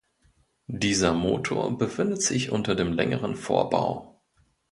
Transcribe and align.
Dieser 0.65 1.13
Motor 1.13 1.77
befindet 1.77 2.23
sich 2.23 2.49
unter 2.51 2.73
dem 2.73 2.91
längeren 2.91 3.35
Vorbau. 3.35 4.19